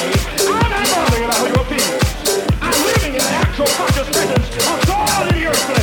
[0.00, 1.80] I'm not going.
[2.62, 5.79] I'm living in the actual conscious presence of God in the earth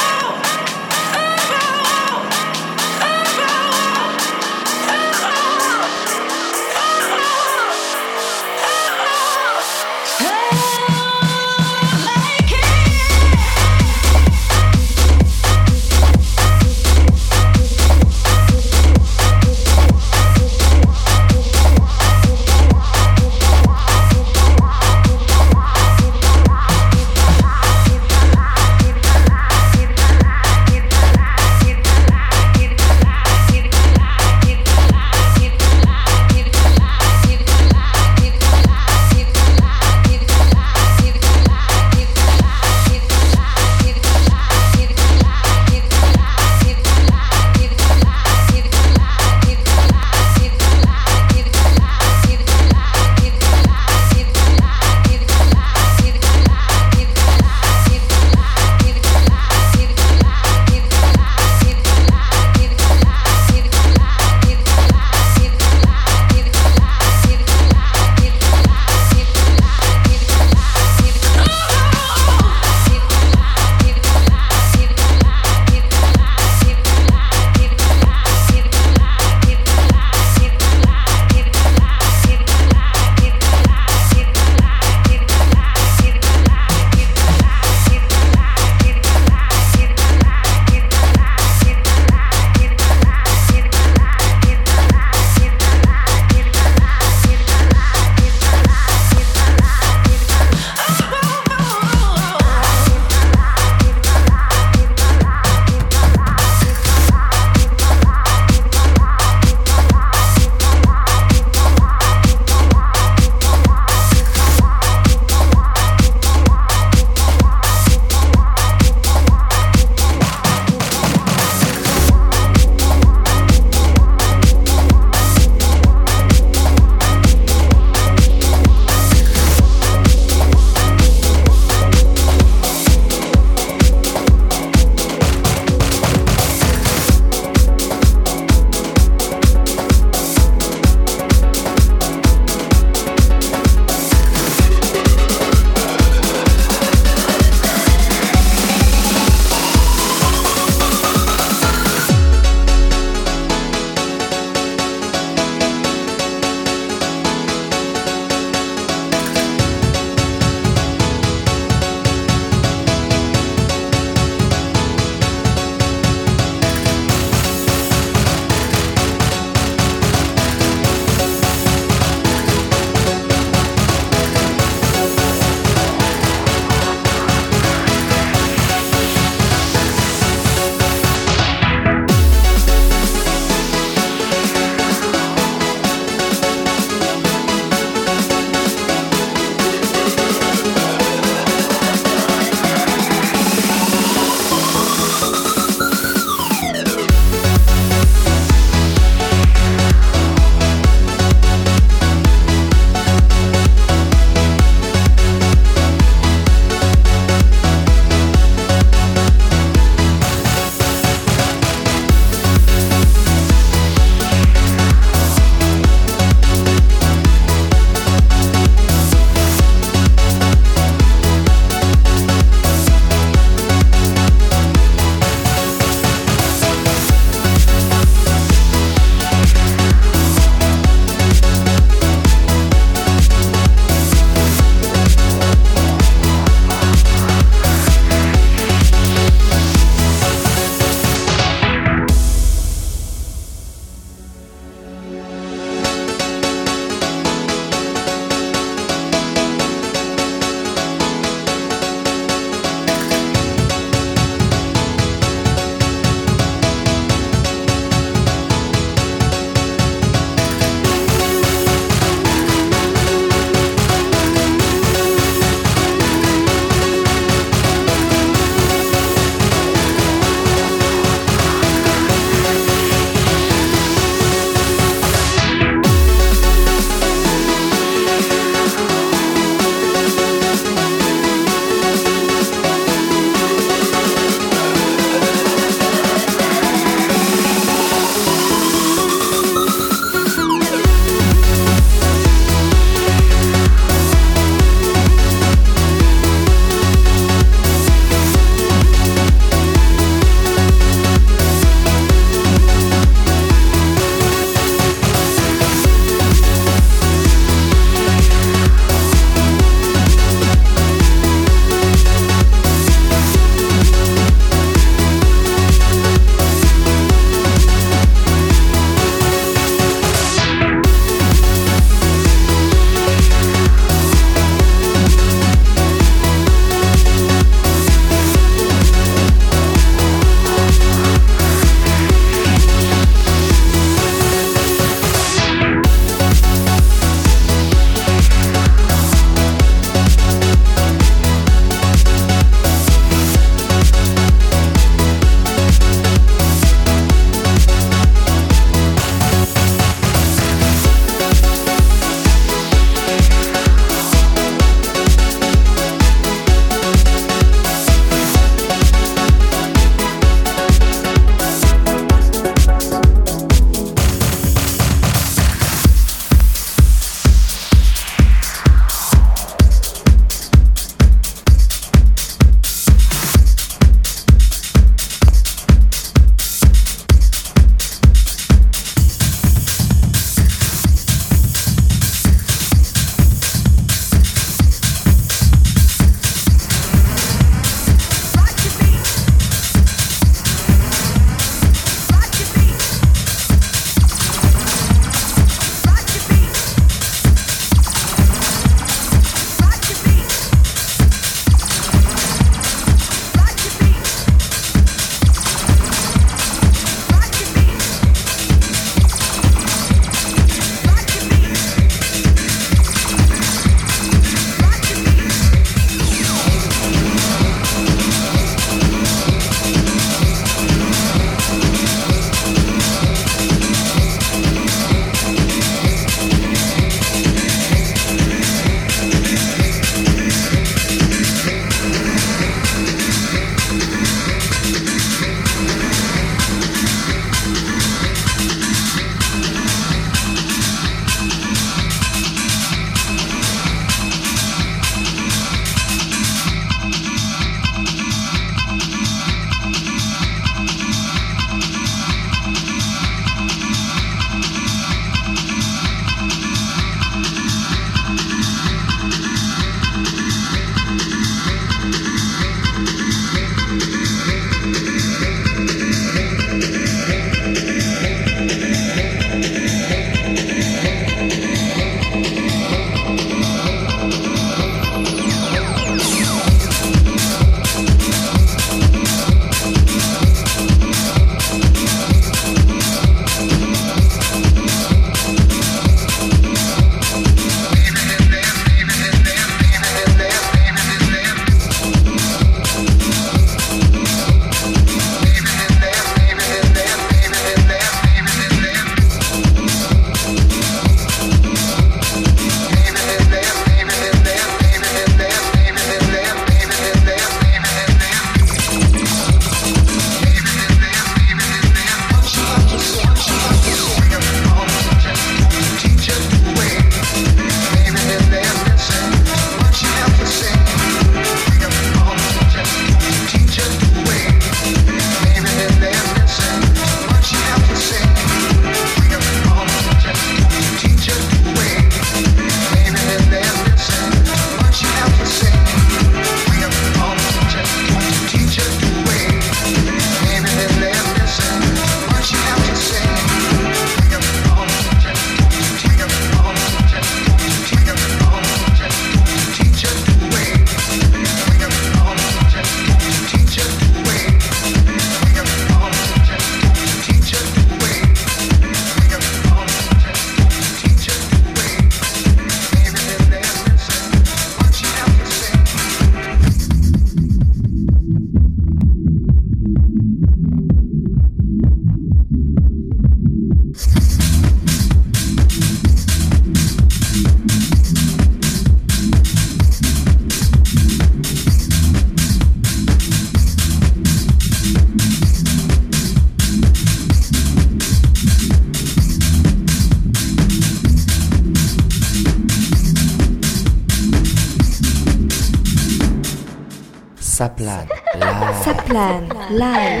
[599.61, 600.00] 大